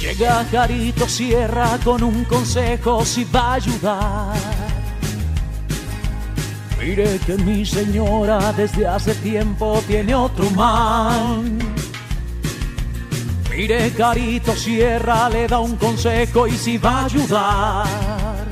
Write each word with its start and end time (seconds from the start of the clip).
Llega 0.00 0.44
Carito 0.50 1.08
Sierra 1.08 1.78
con 1.82 2.02
un 2.02 2.24
consejo 2.24 3.04
si 3.04 3.24
va 3.24 3.40
a 3.40 3.54
ayudar. 3.54 4.36
Mire 6.78 7.18
que 7.26 7.36
mi 7.38 7.66
señora 7.66 8.52
desde 8.52 8.86
hace 8.86 9.14
tiempo 9.16 9.82
tiene 9.86 10.14
otro 10.14 10.48
man. 10.50 11.58
Mire, 13.50 13.90
Carito 13.92 14.54
Sierra 14.54 15.28
le 15.30 15.48
da 15.48 15.58
un 15.58 15.76
consejo 15.76 16.46
y 16.46 16.52
si 16.52 16.78
va 16.78 17.00
a 17.00 17.04
ayudar. 17.06 18.46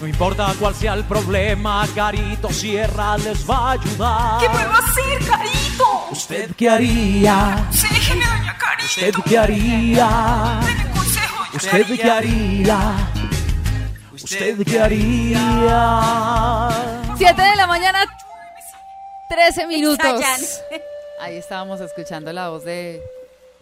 No 0.00 0.06
importa 0.06 0.54
cuál 0.60 0.74
sea 0.74 0.94
el 0.94 1.04
problema, 1.04 1.84
Carito 1.94 2.52
Sierra 2.52 3.18
les 3.18 3.48
va 3.48 3.56
a 3.56 3.70
ayudar. 3.72 4.40
¿Qué 4.40 4.48
puedo 4.50 4.70
hacer, 4.70 5.28
Carito? 5.28 6.06
¿Usted 6.12 6.54
qué 6.54 6.68
haría? 6.70 7.66
Sí. 7.70 7.87
¿Usted 8.88 9.12
qué 9.26 9.38
haría? 9.38 10.60
¿Usted 11.52 11.86
qué 11.94 12.10
haría? 12.10 12.94
¿Usted 14.10 14.64
qué 14.64 14.80
haría? 14.80 16.70
7 17.18 17.42
de 17.42 17.56
la 17.56 17.66
mañana, 17.66 18.06
13 19.28 19.66
minutos. 19.66 20.22
Ahí 21.20 21.36
estábamos 21.36 21.82
escuchando 21.82 22.32
la 22.32 22.48
voz 22.48 22.64
de 22.64 23.02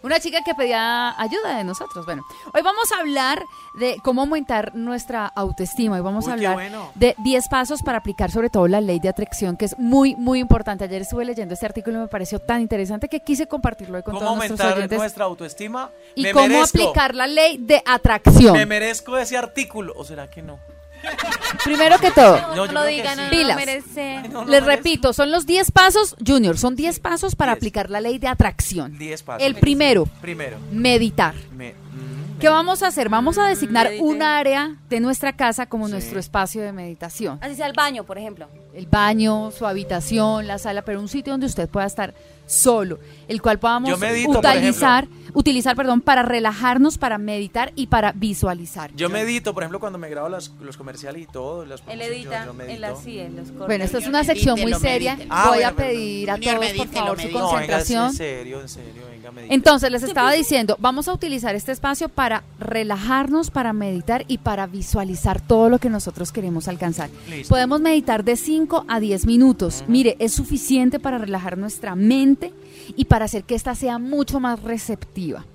una 0.03 0.19
chica 0.19 0.39
que 0.43 0.53
pedía 0.53 1.19
ayuda 1.19 1.57
de 1.57 1.63
nosotros. 1.63 2.05
Bueno, 2.05 2.23
hoy 2.53 2.61
vamos 2.61 2.91
a 2.91 2.99
hablar 2.99 3.43
de 3.79 3.97
cómo 4.03 4.21
aumentar 4.21 4.73
nuestra 4.75 5.25
autoestima. 5.25 5.95
Hoy 5.95 6.01
vamos 6.01 6.25
a 6.25 6.29
Uy, 6.29 6.33
hablar 6.33 6.53
bueno. 6.53 6.91
de 6.95 7.15
10 7.19 7.47
pasos 7.49 7.81
para 7.83 7.97
aplicar 7.97 8.31
sobre 8.31 8.49
todo 8.49 8.67
la 8.67 8.79
ley 8.79 8.99
de 8.99 9.09
atracción, 9.09 9.57
que 9.57 9.65
es 9.65 9.77
muy, 9.77 10.15
muy 10.15 10.39
importante. 10.39 10.83
Ayer 10.85 11.01
estuve 11.01 11.25
leyendo 11.25 11.53
este 11.55 11.65
artículo 11.65 11.97
y 11.97 12.01
me 12.01 12.07
pareció 12.07 12.39
tan 12.39 12.61
interesante 12.61 13.09
que 13.09 13.19
quise 13.21 13.47
compartirlo 13.47 13.97
hoy 13.97 14.03
con 14.03 14.13
¿Cómo 14.13 14.25
todos 14.25 14.37
nuestros 14.37 14.59
aumentar 14.59 14.77
oyentes. 14.77 14.97
nuestra 14.99 15.25
autoestima? 15.25 15.89
Y 16.15 16.23
Me 16.23 16.31
cómo 16.31 16.47
merezco. 16.47 16.77
aplicar 16.79 17.15
la 17.15 17.27
ley 17.27 17.57
de 17.57 17.81
atracción. 17.85 18.53
Me 18.53 18.65
merezco 18.65 19.17
ese 19.17 19.35
artículo. 19.37 19.93
¿O 19.97 20.03
será 20.05 20.29
que 20.29 20.41
no? 20.41 20.59
Primero 21.63 21.97
que 21.99 22.11
todo, 22.11 22.55
No, 22.55 22.65
lo 22.67 22.83
digan, 22.85 23.17
sí. 23.17 23.23
Pilas. 23.29 23.57
No, 23.57 24.43
no 24.43 24.45
les 24.45 24.61
merezco. 24.61 24.65
repito, 24.65 25.13
son 25.13 25.31
los 25.31 25.45
10 25.45 25.71
pasos, 25.71 26.15
Junior, 26.25 26.57
son 26.57 26.75
10 26.75 26.99
pasos 26.99 27.35
para 27.35 27.53
Diez. 27.53 27.57
aplicar 27.59 27.89
la 27.89 28.01
ley 28.01 28.19
de 28.19 28.27
atracción. 28.27 28.97
10 28.97 29.23
pasos. 29.23 29.43
El 29.45 29.55
primero, 29.55 30.05
Primero. 30.21 30.57
meditar. 30.71 31.35
Me, 31.55 31.71
mm, 31.71 32.39
¿Qué 32.39 32.49
vamos 32.49 32.83
a 32.83 32.87
hacer? 32.87 33.09
Vamos 33.09 33.37
a 33.39 33.47
designar 33.47 33.87
Medite. 33.87 34.03
un 34.03 34.21
área 34.21 34.75
de 34.89 34.99
nuestra 34.99 35.33
casa 35.35 35.65
como 35.65 35.87
Sí. 35.87 35.93
nuestro 35.93 36.19
espacio 36.19 36.61
de 36.61 36.71
meditación. 36.71 37.39
Así 37.41 37.55
sea 37.55 37.65
el 37.67 37.73
baño, 37.73 38.03
por 38.03 38.17
ejemplo. 38.19 38.47
El 38.77 38.85
baño, 38.85 39.49
su 39.51 39.65
habitación, 39.65 40.45
la 40.47 40.59
sala, 40.59 40.83
pero 40.83 40.99
un 41.01 41.07
sitio 41.07 41.33
donde 41.33 41.47
usted 41.47 41.67
pueda 41.67 41.87
estar 41.87 42.13
solo, 42.45 42.99
el 43.27 43.41
cual 43.41 43.59
podamos 43.59 43.99
medito, 43.99 44.31
por 44.31 44.45
utilizar, 44.45 45.07
utilizar, 45.33 45.75
perdón, 45.75 45.99
para 45.99 46.23
relajarnos, 46.23 46.97
para 46.97 47.17
meditar 47.17 47.73
y 47.75 47.87
para 47.87 48.13
visualizar. 48.13 48.89
Yo 48.95 49.09
medito, 49.09 49.53
por 49.53 49.63
ejemplo, 49.63 49.79
cuando 49.81 49.99
me 49.99 50.07
grabo 50.09 50.29
las- 50.29 50.51
los 50.61 50.77
comerciales 50.77 51.23
y 51.23 51.25
todo. 51.25 51.65
Las 51.65 51.81
Él 51.87 52.01
edita 52.01 52.41
yo, 52.41 52.45
yo 52.45 52.53
medito. 52.53 52.75
en 52.75 52.81
la 52.81 52.95
sí, 52.95 53.19
en 53.19 53.35
los 53.35 53.47
cortes. 53.49 53.67
Bueno, 53.67 53.83
esta 53.83 53.97
es 53.97 54.07
una 54.07 54.23
sección 54.23 54.59
muy 54.61 54.73
seria. 54.75 55.17
Ah, 55.29 55.47
Voy 55.49 55.63
a 55.63 55.71
bueno, 55.71 55.75
pedir 55.89 56.31
a 56.31 56.37
todos, 56.37 56.53
por 56.53 56.59
medítelo, 56.59 56.87
favor, 56.93 57.09
su 57.09 57.23
medítelo. 57.23 57.39
No, 57.39 57.45
venga, 57.47 57.51
concentración. 57.57 58.05
en 58.05 58.13
serio, 58.13 58.61
en 58.61 58.69
serio, 58.69 59.01
venga. 59.11 59.53
Entonces, 59.53 59.91
les 59.91 60.03
estaba 60.03 60.31
diciendo, 60.31 60.77
vamos 60.79 61.09
a 61.09 61.13
utilizar 61.13 61.53
este 61.55 61.73
espacio 61.73 62.07
para 62.07 62.43
relajarnos, 62.59 63.51
para 63.51 63.73
meditar 63.73 64.23
y 64.29 64.37
para 64.37 64.67
visualizar 64.67 65.41
todo 65.41 65.67
lo 65.67 65.79
que 65.79 65.89
nosotros 65.89 66.31
queremos 66.31 66.69
alcanzar. 66.69 67.09
Listo. 67.29 67.49
Podemos 67.49 67.81
meditar 67.81 68.23
de 68.23 68.37
5 68.37 68.66
a 68.87 68.99
10 68.99 69.25
minutos. 69.25 69.83
Mire, 69.87 70.15
es 70.19 70.33
suficiente 70.33 70.99
para 70.99 71.17
relajar 71.17 71.57
nuestra 71.57 71.95
mente 71.95 72.53
y 72.95 73.05
para 73.05 73.25
hacer 73.25 73.43
que 73.43 73.55
ésta 73.55 73.75
sea 73.75 73.99
mucho 73.99 74.39
más 74.39 74.61
receptiva. 74.61 75.45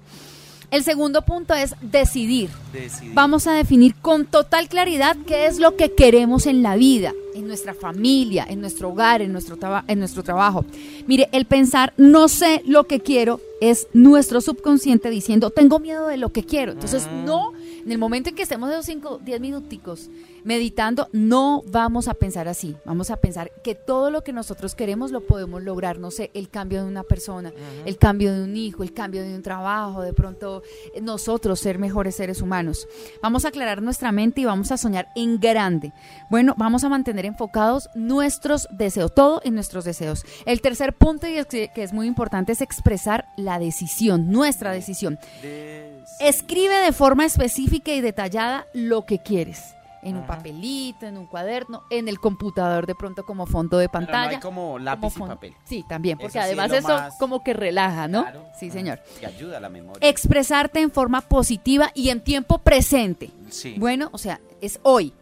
El 0.71 0.85
segundo 0.85 1.21
punto 1.21 1.53
es 1.53 1.75
decidir. 1.83 2.49
Decidir. 2.73 3.13
Vamos 3.13 3.47
a 3.47 3.53
definir 3.53 3.95
con 3.97 4.25
total 4.25 4.71
claridad 4.71 5.19
qué 5.27 5.45
es 5.45 5.59
lo 5.59 5.77
que 5.77 5.93
queremos 5.93 6.47
en 6.47 6.63
la 6.63 6.77
vida, 6.77 7.13
en 7.35 7.47
nuestra 7.47 7.75
familia, 7.75 8.47
en 8.49 8.63
nuestro 8.63 8.89
hogar, 8.89 9.21
en 9.21 9.33
nuestro, 9.33 9.59
en 9.87 9.99
nuestro 9.99 10.23
trabajo. 10.23 10.65
Mire, 11.07 11.29
el 11.33 11.45
pensar 11.45 11.93
no 11.99 12.27
sé 12.27 12.63
lo 12.65 12.85
que 12.85 13.01
quiero 13.01 13.39
es 13.61 13.87
nuestro 13.93 14.41
subconsciente 14.41 15.11
diciendo 15.11 15.51
tengo 15.51 15.79
miedo 15.79 16.09
de 16.09 16.17
lo 16.17 16.33
que 16.33 16.43
quiero. 16.43 16.73
Entonces, 16.73 17.07
no, 17.27 17.53
en 17.85 17.93
el 17.93 17.99
momento 17.99 18.29
en 18.31 18.35
que 18.37 18.43
estemos 18.43 18.69
de 18.69 18.75
esos 18.77 18.87
5, 18.87 19.21
10 19.25 19.41
minuticos 19.41 20.11
meditando, 20.45 21.09
no 21.13 21.63
vamos 21.67 22.09
a 22.09 22.15
pensar 22.15 22.49
así. 22.49 22.77
Vamos 22.85 23.11
a 23.11 23.17
pensar 23.17 23.53
que 23.63 23.75
todo 23.75 24.11
lo 24.11 24.23
que 24.25 24.33
nosotros 24.33 24.75
queremos 24.75 25.11
lo 25.13 25.21
podemos 25.21 25.63
lograr. 25.63 25.99
No 25.99 26.11
sé, 26.11 26.31
el 26.35 26.49
cambio 26.49 26.83
de 26.83 26.89
una 26.89 27.05
persona, 27.05 27.53
el 27.87 27.97
cambio 27.99 28.33
de 28.35 28.43
un 28.43 28.57
hijo, 28.57 28.83
el 28.83 28.93
cambio 28.93 29.23
de 29.23 29.35
un 29.35 29.43
trabajo, 29.43 30.03
de 30.03 30.13
pronto 30.13 30.63
eh, 30.95 31.01
nosotros 31.01 31.61
ser 31.61 31.79
mejores 31.79 32.17
seres 32.17 32.43
humanos. 32.43 32.89
Vamos 33.23 33.45
a 33.45 33.49
aclarar 33.49 33.83
nuestra 33.83 34.11
mente 34.11 34.41
y 34.41 34.45
vamos 34.45 34.73
a 34.73 34.77
soñar 34.77 35.09
en 35.15 35.39
grande. 35.39 35.93
Bueno, 36.31 36.55
vamos 36.59 36.83
a 36.85 36.89
mantener 36.89 37.25
enfocados 37.27 37.89
nuestros 37.95 38.67
deseos, 38.73 39.15
todo 39.15 39.41
en 39.45 39.55
nuestros 39.55 39.85
deseos. 39.85 40.25
El 40.45 40.61
tercer 40.61 40.93
punto, 40.95 41.29
y 41.29 41.35
es 41.37 41.47
que, 41.47 41.71
que 41.75 41.83
es 41.85 41.93
muy 41.93 42.07
importante, 42.09 42.53
es 42.53 42.61
expresar 42.63 43.27
la 43.37 43.59
decisión, 43.61 44.31
nuestra 44.31 44.73
decisión. 44.73 45.19
Des- 45.41 46.02
Escribe 46.21 46.75
de 46.77 46.93
forma 46.93 47.25
específica 47.25 47.93
y 47.93 48.01
detallada 48.01 48.67
lo 48.75 49.05
que 49.07 49.19
quieres. 49.21 49.75
En 50.05 50.17
un 50.17 50.27
papelito, 50.27 51.07
en 51.07 51.17
un 51.17 51.27
cuaderno, 51.27 51.85
en 51.89 52.09
el 52.09 52.19
computador 52.19 52.87
de 52.87 52.97
pronto 52.97 53.25
como 53.25 53.47
fondo 53.47 53.79
de 53.79 53.89
Pero 53.89 54.01
no 54.01 54.07
pantalla. 54.09 54.31
hay 54.37 54.41
como 54.41 54.63
como 54.73 54.79
lápiz 54.81 55.07
y 55.07 55.11
fondo- 55.19 55.35
papel. 55.37 55.55
Sí, 55.65 55.85
también, 55.89 56.19
porque 56.19 56.39
Eso 56.39 56.49
sí 56.49 56.53
es 56.53 56.59
además 56.59 56.79
eso 56.79 56.89
más- 56.89 57.15
como 57.21 57.45
que 57.45 57.53
relaja, 57.55 58.09
¿no? 58.09 58.23
Claro. 58.23 58.45
Sí, 58.59 58.69
señor. 58.71 59.01
Que 59.21 59.27
ayuda 59.27 59.59
a 59.59 59.61
la 59.61 59.69
memoria. 59.69 60.09
Expresarte 60.09 60.81
en 60.81 60.91
forma 60.91 61.21
positiva 61.21 61.93
y 61.95 62.09
en 62.09 62.21
tiempo 62.21 62.59
presente. 62.59 63.31
Sí. 63.51 63.77
Bueno, 63.79 64.09
o 64.13 64.19
sea, 64.19 64.41
es 64.61 64.81
hoy. 64.83 65.15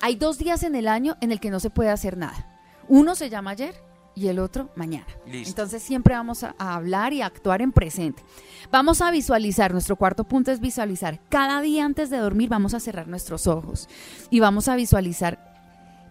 Hay 0.00 0.14
dos 0.14 0.38
días 0.38 0.62
en 0.62 0.76
el 0.76 0.86
año 0.86 1.16
en 1.20 1.32
el 1.32 1.40
que 1.40 1.50
no 1.50 1.58
se 1.58 1.70
puede 1.70 1.90
hacer 1.90 2.16
nada. 2.16 2.46
Uno 2.86 3.16
se 3.16 3.30
llama 3.30 3.50
ayer 3.50 3.74
y 4.14 4.28
el 4.28 4.38
otro 4.38 4.70
mañana. 4.76 5.06
Listo. 5.26 5.50
Entonces 5.50 5.82
siempre 5.82 6.14
vamos 6.14 6.42
a, 6.44 6.54
a 6.58 6.74
hablar 6.74 7.12
y 7.12 7.22
a 7.22 7.26
actuar 7.26 7.62
en 7.62 7.72
presente. 7.72 8.22
Vamos 8.70 9.00
a 9.00 9.10
visualizar, 9.10 9.72
nuestro 9.72 9.96
cuarto 9.96 10.24
punto 10.24 10.50
es 10.52 10.60
visualizar. 10.60 11.20
Cada 11.28 11.60
día 11.60 11.84
antes 11.84 12.10
de 12.10 12.18
dormir 12.18 12.48
vamos 12.48 12.74
a 12.74 12.80
cerrar 12.80 13.08
nuestros 13.08 13.46
ojos 13.46 13.88
y 14.30 14.40
vamos 14.40 14.68
a 14.68 14.76
visualizar 14.76 15.50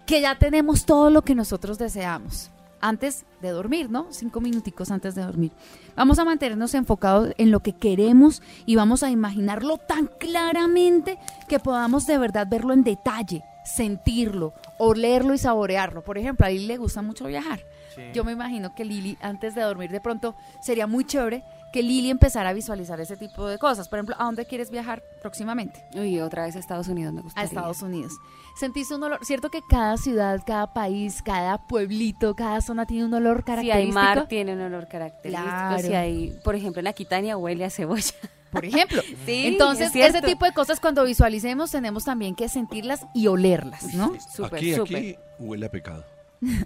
que 0.09 0.21
ya 0.21 0.39
tenemos 0.39 0.85
todo 0.85 1.11
lo 1.11 1.21
que 1.21 1.35
nosotros 1.35 1.77
deseamos. 1.77 2.49
Antes 2.81 3.25
de 3.41 3.49
dormir, 3.49 3.91
¿no? 3.91 4.07
Cinco 4.09 4.41
minuticos 4.41 4.89
antes 4.89 5.13
de 5.13 5.21
dormir. 5.21 5.51
Vamos 5.95 6.17
a 6.17 6.25
mantenernos 6.25 6.73
enfocados 6.73 7.33
en 7.37 7.51
lo 7.51 7.59
que 7.59 7.73
queremos 7.73 8.41
y 8.66 8.75
vamos 8.75 9.03
a 9.03 9.11
imaginarlo 9.11 9.77
tan 9.77 10.09
claramente 10.19 11.19
que 11.47 11.59
podamos 11.59 12.07
de 12.07 12.17
verdad 12.17 12.47
verlo 12.49 12.73
en 12.73 12.83
detalle, 12.83 13.43
sentirlo, 13.64 14.53
olerlo 14.78 15.34
y 15.34 15.38
saborearlo. 15.38 16.03
Por 16.03 16.18
ejemplo, 16.18 16.46
a 16.46 16.50
Lili 16.50 16.66
le 16.68 16.78
gusta 16.78 17.02
mucho 17.02 17.25
viajar. 17.25 17.59
Sí. 17.96 18.02
Yo 18.14 18.24
me 18.24 18.31
imagino 18.31 18.74
que 18.75 18.86
Lili, 18.86 19.18
antes 19.22 19.56
de 19.56 19.62
dormir, 19.62 19.92
de 19.92 20.00
pronto 20.02 20.36
sería 20.62 20.88
muy 20.88 21.06
chévere 21.06 21.44
que 21.74 21.84
Lili 21.84 22.09
empezara 22.09 22.50
a 22.50 22.53
visualizar 22.53 23.00
ese 23.00 23.16
tipo 23.18 23.47
de 23.47 23.58
cosas. 23.59 23.88
Por 23.90 24.00
ejemplo, 24.00 24.16
¿a 24.18 24.24
dónde 24.24 24.46
quieres 24.46 24.72
viajar 24.72 25.03
próximamente? 25.22 25.84
Uy, 25.96 26.20
otra 26.20 26.44
vez 26.46 26.56
a 26.56 26.59
Estados 26.59 26.88
Unidos 26.88 27.14
me 27.14 27.20
A 27.20 27.24
gustaría. 27.24 27.47
Estados 27.47 27.81
Unidos. 27.81 28.14
¿Sentís 28.59 28.90
un 28.92 29.03
olor? 29.03 29.24
¿Cierto 29.24 29.50
que 29.50 29.62
cada 29.70 29.97
ciudad, 29.97 30.40
cada 30.46 30.74
país, 30.74 31.22
cada 31.24 31.58
pueblito, 31.68 32.36
cada 32.36 32.62
zona 32.62 32.86
tiene 32.86 33.06
un 33.06 33.14
olor 33.14 33.38
Si 33.38 33.44
característico? 33.44 34.00
hay 34.00 34.06
mar, 34.16 34.28
tiene 34.28 34.53
un 34.53 34.62
olor 34.62 34.88
característico. 34.88 35.47
Claro. 35.47 35.80
Si 35.88 35.94
hay, 35.94 36.40
por 36.44 36.56
ejemplo, 36.56 36.80
en 36.80 36.88
Aquitania 36.88 37.38
huele 37.38 37.66
a 37.66 37.70
cebolla. 37.70 38.14
Por 38.51 38.65
ejemplo. 38.65 39.01
Sí, 39.25 39.47
Entonces, 39.47 39.93
es 39.95 40.15
ese 40.15 40.21
tipo 40.21 40.45
de 40.45 40.53
cosas 40.53 40.79
cuando 40.79 41.03
visualicemos 41.03 41.71
tenemos 41.71 42.05
también 42.05 42.35
que 42.35 42.49
sentirlas 42.49 43.05
y 43.13 43.27
olerlas, 43.27 43.93
¿no? 43.93 44.13
Súper, 44.33 44.55
aquí, 44.55 44.73
súper. 44.75 44.97
aquí 44.97 45.15
huele 45.39 45.65
a 45.67 45.69
pecado. 45.71 46.03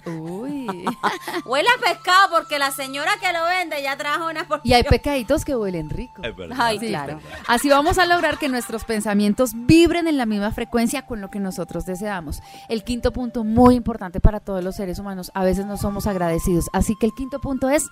Uy. 0.05 0.67
Huele 1.45 1.67
a 1.75 1.81
pescado 1.81 2.29
porque 2.31 2.59
la 2.59 2.69
señora 2.69 3.09
que 3.19 3.33
lo 3.33 3.43
vende 3.43 3.81
ya 3.81 3.97
trajo 3.97 4.29
una 4.29 4.47
porción. 4.47 4.61
Y 4.65 4.73
hay 4.73 4.83
pecaditos 4.83 5.43
que 5.43 5.55
huelen 5.55 5.89
rico. 5.89 6.21
Es 6.21 6.35
verdad. 6.35 6.55
Ay, 6.59 6.77
Sí. 6.79 6.87
claro. 6.89 7.19
Así 7.47 7.69
vamos 7.69 7.97
a 7.97 8.05
lograr 8.05 8.37
que 8.37 8.49
nuestros 8.49 8.83
pensamientos 8.85 9.51
vibren 9.55 10.07
en 10.07 10.17
la 10.17 10.27
misma 10.27 10.51
frecuencia 10.51 11.07
con 11.07 11.21
lo 11.21 11.31
que 11.31 11.39
nosotros 11.39 11.85
deseamos. 11.85 12.41
El 12.69 12.83
quinto 12.83 13.11
punto, 13.11 13.43
muy 13.43 13.73
importante 13.73 14.19
para 14.19 14.39
todos 14.39 14.63
los 14.63 14.75
seres 14.75 14.99
humanos, 14.99 15.31
a 15.33 15.43
veces 15.43 15.65
no 15.65 15.77
somos 15.77 16.05
agradecidos. 16.05 16.69
Así 16.71 16.93
que 16.99 17.07
el 17.07 17.13
quinto 17.13 17.39
punto 17.41 17.67
es 17.69 17.87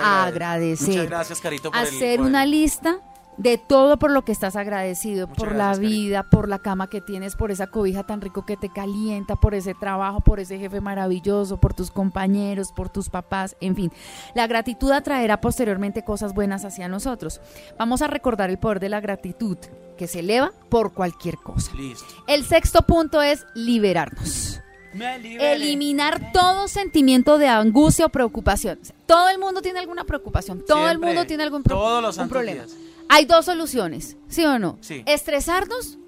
Agradecer. 0.00 0.88
Muchas 0.88 1.06
gracias, 1.06 1.40
Carito, 1.40 1.70
por 1.70 1.80
el- 1.80 1.86
hacer 1.86 2.20
el- 2.20 2.26
una 2.26 2.46
lista 2.46 2.98
de 3.38 3.56
todo 3.56 3.98
por 3.98 4.10
lo 4.10 4.26
que 4.26 4.30
estás 4.32 4.56
agradecido, 4.56 5.26
Muchas 5.26 5.42
por 5.44 5.54
gracias, 5.54 5.78
la 5.78 5.88
vida, 5.88 6.22
por 6.30 6.48
la 6.50 6.58
cama 6.58 6.88
que 6.90 7.00
tienes, 7.00 7.34
por 7.34 7.50
esa 7.50 7.66
cobija 7.66 8.02
tan 8.04 8.20
rico 8.20 8.44
que 8.44 8.58
te 8.58 8.68
calienta, 8.68 9.36
por 9.36 9.54
ese 9.54 9.72
trabajo, 9.74 10.20
por 10.20 10.38
ese 10.38 10.58
jefe 10.58 10.82
maravilloso, 10.82 11.56
por 11.58 11.72
tus 11.72 11.90
compañeros, 11.90 12.72
por 12.72 12.90
tus 12.90 13.08
papás, 13.08 13.56
en 13.62 13.74
fin. 13.74 13.92
La 14.34 14.46
gratitud 14.46 14.90
atraerá 14.90 15.40
posteriormente 15.40 16.04
cosas 16.04 16.34
buenas 16.34 16.66
hacia 16.66 16.88
nosotros. 16.88 17.40
Vamos 17.78 18.02
a 18.02 18.06
recordar 18.06 18.50
el 18.50 18.58
poder 18.58 18.80
de 18.80 18.90
la 18.90 19.00
gratitud, 19.00 19.56
que 19.96 20.06
se 20.08 20.20
eleva 20.20 20.52
por 20.68 20.92
cualquier 20.92 21.36
cosa. 21.38 21.72
Listo. 21.74 22.04
El 22.26 22.44
sexto 22.44 22.82
punto 22.82 23.22
es 23.22 23.46
liberarnos. 23.54 24.60
Eliminar 24.94 26.32
todo 26.32 26.68
sentimiento 26.68 27.38
de 27.38 27.48
angustia 27.48 28.06
o 28.06 28.08
preocupación. 28.08 28.78
Todo 29.06 29.28
el 29.28 29.38
mundo 29.38 29.62
tiene 29.62 29.78
alguna 29.78 30.04
preocupación, 30.04 30.64
todo 30.66 30.84
el 30.84 30.90
Siempre, 30.92 31.08
mundo 31.08 31.26
tiene 31.26 31.42
algún 31.42 31.62
pro- 31.62 31.76
todos 31.76 32.02
los 32.02 32.18
un 32.18 32.28
problema. 32.28 32.64
días. 32.64 32.76
Hay 33.08 33.24
dos 33.26 33.44
soluciones, 33.46 34.16
¿sí 34.28 34.44
o 34.44 34.58
no? 34.58 34.78
Sí. 34.80 35.02
Estresarnos 35.06 35.98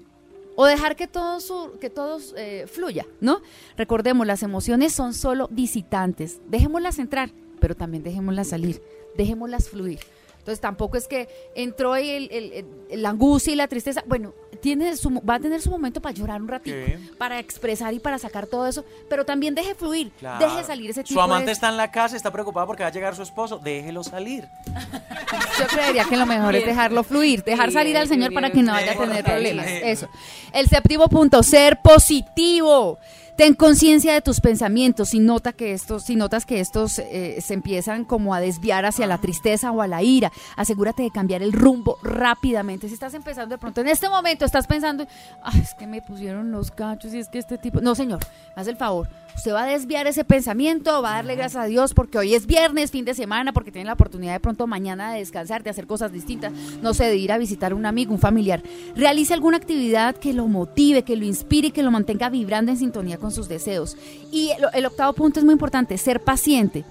o 0.55 0.65
dejar 0.65 0.95
que 0.95 1.07
todo, 1.07 1.39
su- 1.39 1.73
que 1.79 1.89
todo 1.89 2.19
eh, 2.37 2.65
fluya, 2.71 3.05
¿no? 3.21 3.41
Recordemos, 3.77 4.25
las 4.25 4.41
emociones 4.43 4.93
son 4.93 5.13
solo 5.13 5.47
visitantes. 5.51 6.39
Dejémoslas 6.47 6.97
entrar, 6.99 7.31
pero 7.59 7.75
también 7.75 8.03
dejémoslas 8.03 8.49
salir, 8.49 8.81
dejémoslas 9.17 9.69
fluir. 9.69 9.99
Entonces 10.39 10.61
tampoco 10.61 10.95
es 10.97 11.07
que 11.07 11.27
entró 11.55 11.95
el, 11.95 12.29
el- 12.31 12.65
el- 12.91 13.01
la 13.01 13.09
angustia 13.09 13.51
y 13.53 13.55
la 13.55 13.67
tristeza. 13.67 14.03
Bueno, 14.07 14.33
tiene 14.65 14.97
su, 14.97 15.21
va 15.21 15.35
a 15.35 15.39
tener 15.39 15.61
su 15.61 15.69
momento 15.69 16.01
para 16.01 16.15
llorar 16.15 16.41
un 16.41 16.47
ratito, 16.47 16.75
para 17.19 17.37
expresar 17.37 17.93
y 17.93 17.99
para 17.99 18.17
sacar 18.17 18.47
todo 18.47 18.65
eso, 18.65 18.83
pero 19.07 19.23
también 19.23 19.53
deje 19.53 19.75
fluir, 19.75 20.11
Claro. 20.17 20.43
deje 20.43 20.63
salir 20.63 20.89
ese 20.89 21.03
tipo 21.03 21.13
Su 21.13 21.21
amante 21.21 21.45
de... 21.45 21.51
está 21.51 21.69
en 21.69 21.77
la 21.77 21.91
casa, 21.91 22.17
está 22.17 22.31
preocupada 22.31 22.65
porque 22.65 22.81
va 22.81 22.89
a 22.89 22.91
llegar 22.91 23.15
su 23.15 23.21
esposo. 23.21 23.59
Déjelo 23.59 24.03
salir. 24.03 24.47
Yo 25.59 25.67
creería 25.67 26.05
que 26.05 26.17
lo 26.17 26.25
mejor 26.25 26.55
es 26.55 26.65
dejarlo 26.65 27.03
fluir, 27.03 27.43
dejar 27.43 27.71
salir 27.71 27.95
al 27.95 28.07
Señor 28.07 28.33
para 28.33 28.49
que 28.49 28.63
no 28.63 28.71
vaya 28.71 28.93
a 28.93 28.97
tener 28.97 29.23
problemas. 29.23 29.67
Eso. 29.67 30.09
El 30.51 30.67
séptimo 30.67 31.09
punto, 31.09 31.43
ser 31.43 31.79
positivo. 31.83 32.97
Ten 33.37 33.53
conciencia 33.53 34.13
de 34.13 34.21
tus 34.21 34.39
pensamientos. 34.39 35.09
Si, 35.09 35.19
nota 35.19 35.51
que 35.51 35.73
estos, 35.73 36.03
si 36.03 36.15
notas 36.15 36.45
que 36.45 36.61
estos 36.61 36.99
eh, 36.99 37.41
se 37.41 37.53
empiezan 37.53 38.05
como 38.05 38.33
a 38.33 38.39
desviar 38.39 38.85
hacia 38.85 39.07
la 39.07 39.17
tristeza 39.17 39.71
o 39.71 39.81
a 39.81 39.87
la 39.87 40.01
ira, 40.03 40.31
asegúrate 40.55 41.03
de 41.03 41.11
cambiar 41.11 41.43
el 41.43 41.51
rumbo 41.51 41.97
rápidamente. 42.01 42.87
Si 42.87 42.93
estás 42.93 43.13
empezando 43.13 43.55
de 43.55 43.59
pronto, 43.59 43.81
en 43.81 43.89
este 43.89 44.07
momento 44.07 44.45
estás 44.45 44.67
pensando, 44.67 45.05
Ay, 45.43 45.59
es 45.59 45.73
que 45.73 45.85
me 45.85 46.01
pusieron 46.01 46.49
los 46.51 46.71
cachos 46.71 47.13
y 47.13 47.19
es 47.19 47.27
que 47.27 47.39
este 47.39 47.57
tipo... 47.57 47.81
No, 47.81 47.93
señor, 47.93 48.19
haz 48.55 48.67
el 48.67 48.77
favor. 48.77 49.09
Usted 49.35 49.53
va 49.53 49.63
a 49.63 49.67
desviar 49.67 50.07
ese 50.07 50.23
pensamiento, 50.23 51.01
va 51.01 51.11
a 51.11 51.15
darle 51.15 51.35
gracias 51.35 51.61
a 51.61 51.67
Dios 51.67 51.93
porque 51.93 52.17
hoy 52.17 52.35
es 52.35 52.45
viernes, 52.47 52.91
fin 52.91 53.03
de 53.03 53.13
semana, 53.13 53.51
porque 53.51 53.69
tiene 53.69 53.87
la 53.87 53.93
oportunidad 53.93 54.31
de 54.31 54.39
pronto 54.39 54.65
mañana 54.65 55.11
de 55.11 55.19
descansar, 55.19 55.61
de 55.61 55.69
hacer 55.69 55.87
cosas 55.87 56.13
distintas, 56.13 56.53
no 56.81 56.93
sé, 56.93 57.05
de 57.05 57.17
ir 57.17 57.33
a 57.33 57.37
visitar 57.37 57.73
a 57.73 57.75
un 57.75 57.85
amigo, 57.85 58.13
un 58.13 58.19
familiar. 58.19 58.63
Realice 58.95 59.33
alguna 59.33 59.57
actividad 59.57 60.15
que 60.15 60.31
lo 60.31 60.47
motive, 60.47 61.03
que 61.03 61.17
lo 61.17 61.25
inspire 61.25 61.67
y 61.67 61.71
que 61.71 61.83
lo 61.83 61.91
mantenga 61.91 62.29
vibrando 62.29 62.71
en 62.71 62.77
sintonía 62.77 63.17
con 63.17 63.24
sus 63.31 63.47
deseos. 63.47 63.97
Y 64.31 64.51
el, 64.51 64.65
el 64.73 64.85
octavo 64.85 65.13
punto 65.13 65.39
es 65.39 65.45
muy 65.45 65.53
importante, 65.53 65.97
ser 65.97 66.21
paciente. 66.21 66.85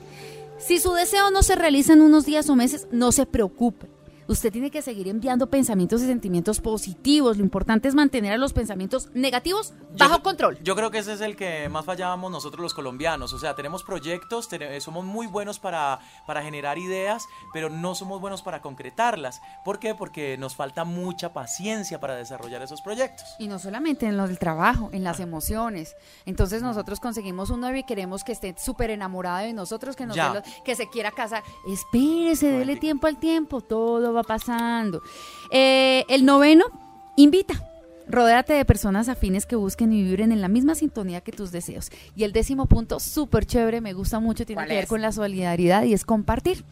Si 0.59 0.79
su 0.81 0.93
deseo 0.93 1.31
no 1.31 1.43
se 1.43 1.57
realiza 1.57 1.93
en 1.93 2.01
unos 2.01 2.25
días 2.25 2.49
o 2.49 2.57
meses, 2.57 2.87
no 2.91 3.13
se 3.13 3.27
preocupe. 3.27 3.94
Usted 4.27 4.51
tiene 4.53 4.71
que 4.71 4.81
seguir 4.83 5.09
enviando 5.09 5.49
pensamientos 5.49 6.03
y 6.03 6.07
sentimientos 6.07 6.61
positivos. 6.61 7.37
Lo 7.37 7.43
importante 7.45 7.89
es 7.89 7.95
mantener 7.95 8.33
a 8.33 8.39
los 8.39 8.53
pensamientos 8.53 9.09
negativos 9.15 9.75
bajo 9.99 10.17
Yo- 10.17 10.23
control. 10.23 10.59
Yo 10.63 10.75
creo 10.75 10.91
que 10.91 10.99
ese 10.99 11.13
es 11.13 11.21
el 11.21 11.37
que 11.37 11.69
más 11.69 11.85
fallábamos 11.85 12.31
nosotros 12.31 12.63
los 12.63 12.73
colombianos. 12.75 13.33
O 13.33 13.39
sea, 13.39 13.55
tenemos 13.55 13.83
proyectos, 13.85 14.49
tene- 14.49 14.81
somos 14.81 15.05
muy 15.05 15.27
buenos 15.27 15.59
para, 15.59 16.01
para 16.27 16.43
generar 16.43 16.79
ideas, 16.79 17.27
pero 17.53 17.69
no 17.69 17.95
somos 17.95 18.21
buenos 18.21 18.41
para 18.43 18.63
concretarlas. 18.63 19.43
¿Por 19.65 19.79
qué? 19.79 19.95
Porque 19.95 20.39
nos 20.39 20.55
falta 20.57 20.85
mucha 20.85 21.33
paciencia 21.33 22.01
para 22.01 22.17
desarrollar 22.17 22.63
esos 22.63 22.81
proyectos. 22.81 23.27
Y 23.39 23.49
no 23.49 23.59
solamente 23.59 24.07
en 24.07 24.17
lo 24.17 24.27
del 24.27 24.39
trabajo, 24.39 24.89
en 24.93 25.05
las 25.05 25.21
emociones. 25.21 25.97
Entonces 26.25 26.63
nosotros 26.63 26.99
conseguimos 26.99 27.51
un 27.51 27.61
novio 27.61 27.79
y 27.81 27.85
queremos 27.85 28.25
que 28.25 28.33
esté 28.33 28.55
súper 28.59 28.91
enamorado 28.91 29.45
de 29.45 29.53
nosotros, 29.53 29.97
que, 29.97 30.07
nos 30.07 30.17
Ya. 30.17 30.29
dé 30.33 30.35
lo- 30.41 30.65
que 30.65 30.75
se 30.77 30.89
quiera 30.89 31.11
casar. 31.11 31.43
Espérese, 31.69 32.47
dele 32.51 32.77
tiempo 32.77 33.07
al 33.07 33.19
tiempo, 33.19 33.61
todo 33.61 34.14
va 34.15 34.23
pasando. 34.23 35.03
Eh, 35.51 36.05
el 36.09 36.25
noveno, 36.25 36.65
invita. 37.17 37.55
Rodéate 38.07 38.53
de 38.53 38.67
personas 38.67 39.09
afines 39.09 39.47
que 39.47 39.57
busquen 39.57 39.91
y 39.95 40.03
vibren 40.03 40.31
en 40.31 40.43
la 40.43 40.49
misma 40.49 40.75
sintonía 40.75 41.23
que 41.23 41.33
tus 41.33 41.53
deseos. 41.53 41.91
Y 42.15 42.25
el 42.25 42.33
décimo 42.33 42.67
punto, 42.67 43.01
súper 43.01 43.47
chévere, 43.47 43.81
me 43.81 43.95
gusta 43.95 44.21
mucho, 44.21 44.45
tiene 44.45 44.59
¿Cuál 44.59 44.69
que 44.69 44.75
ver 44.75 44.85
es? 44.85 44.91
con 44.91 45.01
la 45.01 45.11
solidaridad 45.11 45.85
y 45.85 45.95
es 45.95 46.05
compartir. 46.05 46.65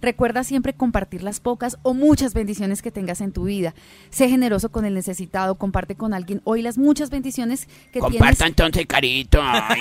Recuerda 0.00 0.44
siempre 0.44 0.74
compartir 0.74 1.24
las 1.24 1.40
pocas 1.40 1.78
o 1.82 1.92
muchas 1.94 2.34
bendiciones 2.34 2.82
que 2.82 2.92
tengas 2.92 3.20
en 3.20 3.32
tu 3.32 3.44
vida. 3.44 3.74
Sé 4.10 4.28
generoso 4.28 4.70
con 4.70 4.84
el 4.84 4.94
necesitado, 4.94 5.56
comparte 5.56 5.96
con 5.96 6.14
alguien 6.14 6.40
hoy 6.44 6.62
las 6.62 6.78
muchas 6.78 7.10
bendiciones 7.10 7.66
que 7.92 7.98
Comparta 7.98 8.26
tienes. 8.44 8.50
entonces, 8.50 8.86
carito. 8.86 9.40
Ay. 9.42 9.80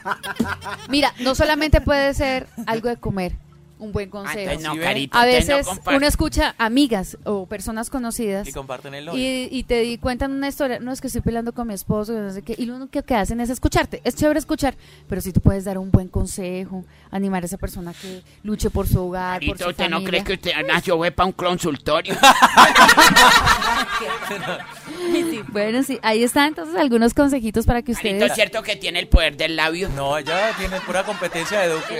Mira, 0.88 1.12
no 1.20 1.34
solamente 1.34 1.80
puede 1.80 2.14
ser 2.14 2.46
algo 2.66 2.88
de 2.88 2.96
comer, 2.96 3.34
un 3.80 3.92
buen 3.92 4.08
consejo. 4.10 4.50
Antes 4.50 4.62
no, 4.62 4.72
¿Sí 4.72 4.78
ven? 4.78 4.88
carito. 4.88 5.18
A 5.18 5.22
no 5.22 5.26
veces 5.26 5.66
uno 5.86 6.06
escucha 6.06 6.54
amigas 6.58 7.18
o 7.24 7.46
personas 7.46 7.90
conocidas 7.90 8.46
Y 8.46 8.52
comparten 8.52 8.94
el 8.94 9.08
y, 9.16 9.48
y 9.50 9.64
te 9.64 9.80
di- 9.80 9.98
cuentan 9.98 10.32
una 10.32 10.48
historia, 10.48 10.78
no 10.78 10.92
es 10.92 11.00
que 11.00 11.08
estoy 11.08 11.22
peleando 11.22 11.52
con 11.52 11.66
mi 11.66 11.74
esposo, 11.74 12.12
no 12.12 12.30
sé 12.32 12.42
qué, 12.42 12.54
y 12.56 12.66
lo 12.66 12.76
único 12.76 13.02
que 13.02 13.14
hacen 13.14 13.40
es 13.40 13.50
escucharte. 13.50 14.00
Es 14.04 14.14
chévere 14.14 14.38
escuchar, 14.38 14.74
pero 15.08 15.20
si 15.20 15.32
tú 15.32 15.40
puedes 15.40 15.64
dar 15.64 15.78
un 15.78 15.90
buen 15.90 16.08
consejo, 16.08 16.84
animar 17.10 17.42
a 17.42 17.46
esa 17.46 17.56
persona 17.58 17.92
que 17.92 18.22
luche 18.42 18.70
por 18.70 18.86
su 18.86 19.00
hogar, 19.02 19.40
por 19.44 19.58
su 19.58 19.68
¿usted 19.68 19.88
no 19.88 20.04
cree 20.04 20.22
que 20.22 20.34
usted 20.34 20.52
nació 20.66 20.96
fue 20.98 21.10
para 21.10 21.26
un 21.26 21.32
consultorio? 21.32 22.14
Bueno, 25.48 25.82
sí, 25.82 25.98
ahí 26.02 26.22
están 26.22 26.48
entonces 26.48 26.76
algunos 26.76 27.14
consejitos 27.14 27.66
para 27.66 27.82
que 27.82 27.92
ustedes... 27.92 28.22
¿es 28.22 28.34
cierto 28.34 28.62
que 28.62 28.76
tiene 28.76 29.00
el 29.00 29.08
poder 29.08 29.36
del 29.36 29.56
labio? 29.56 29.88
No, 29.90 30.16
ella 30.16 30.52
tiene 30.58 30.80
pura 30.80 31.02
competencia 31.04 31.60
de 31.60 31.68
Duque, 31.70 31.98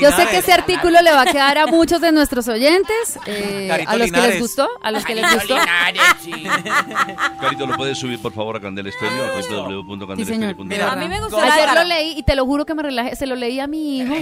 Yo 0.00 0.10
sé 0.12 0.26
que 0.26 0.38
ese 0.38 0.52
artículo 0.52 1.00
le 1.00 1.10
va 1.12 1.22
a 1.22 1.26
quedar 1.26 1.58
a 1.58 1.66
muchos 1.66 2.00
de 2.00 2.12
nuestros 2.12 2.48
oyentes, 2.48 3.18
eh, 3.26 3.70
a 3.86 3.96
los 3.96 4.10
que 4.10 4.20
les 4.20 4.40
gustó, 4.40 4.68
a 4.82 4.90
los 4.90 5.04
que 5.04 5.14
les 5.14 5.32
gustó. 5.32 5.58
Linares, 5.58 6.02
sí. 6.22 6.32
Carito, 7.40 7.66
¿lo 7.66 7.76
puedes 7.76 7.98
subir 7.98 8.20
por 8.20 8.32
favor 8.32 8.56
a 8.56 8.60
Candel 8.60 8.86
Estéreo? 8.88 9.24
Ah, 9.24 9.40
www.candelestereo.com. 9.40 10.68
Mira, 10.68 10.92
A 10.92 10.96
mí 10.96 11.08
me 11.08 11.20
gustó 11.20 11.40
Ayer 11.40 11.72
lo 11.74 11.84
leí 11.84 12.18
y 12.18 12.22
te 12.22 12.34
lo 12.34 12.44
juro 12.44 12.66
que 12.66 12.74
me 12.74 12.82
relajé. 12.82 13.16
Se 13.16 13.26
lo 13.26 13.36
leí 13.36 13.60
a 13.60 13.66
mi 13.66 13.98
hijo. 14.00 14.14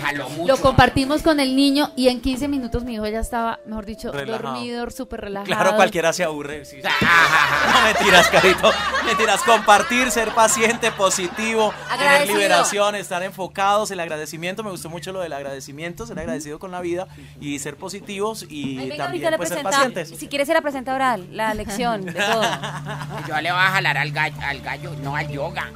Lo 0.46 0.56
compartimos 0.58 1.22
con 1.22 1.40
el 1.40 1.56
niño 1.56 1.90
y 1.96 2.08
en 2.08 2.20
15 2.20 2.48
minutos 2.48 2.84
mi 2.84 2.94
hijo 2.94 3.06
ya 3.06 3.20
estaba, 3.20 3.60
mejor 3.66 3.86
dicho, 3.86 4.12
Relajado. 4.12 4.54
dormido, 4.54 4.90
súper 4.90 5.20
relajado. 5.22 5.46
Claro, 5.46 5.76
cualquiera 5.76 6.12
se 6.12 6.24
aburre. 6.24 6.64
sí, 6.64 6.76
sí. 6.82 6.88
No, 7.72 7.82
mentiras, 7.82 8.28
Carito. 8.28 8.72
Mentiras. 9.04 9.42
Compartir, 9.42 10.10
ser 10.10 10.30
paciente, 10.34 10.90
positivo, 10.90 11.72
tener 11.96 12.26
liberación, 12.26 12.94
estar 12.94 13.22
enfocados. 13.22 13.90
El 13.90 14.00
agradecimiento, 14.00 14.62
me 14.62 14.70
gustó 14.70 14.88
mucho 14.88 15.12
lo 15.12 15.20
del 15.20 15.32
agradecimiento, 15.32 16.06
ser 16.06 16.18
agradecido 16.18 16.58
con 16.58 16.70
la 16.70 16.80
vida 16.80 17.06
y 17.40 17.58
ser 17.58 17.76
positivos 17.76 18.46
y 18.48 18.78
Ay, 18.78 18.88
venga, 18.90 19.06
ahorita 19.06 19.30
también 19.30 19.36
pues, 19.36 19.48
ser 19.48 19.58
presenta. 19.62 19.70
pacientes. 19.70 20.18
Si 20.18 20.28
quieres 20.28 20.46
ser 20.46 20.54
la 20.56 20.62
presentadora, 20.62 21.16
la 21.16 21.54
lección 21.54 22.04
de 22.04 22.12
todo. 22.12 22.42
Yo 23.28 23.40
le 23.40 23.52
voy 23.52 23.60
a 23.60 23.70
jalar 23.70 23.98
al 23.98 24.10
gallo, 24.12 24.36
al 24.42 24.60
gallo 24.60 24.92
no 25.02 25.14
al 25.16 25.28
yoga. 25.28 25.70